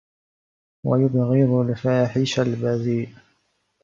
[0.85, 3.09] وَيُبْغِضُ الْفَاحِشَ الْبَذِيءُ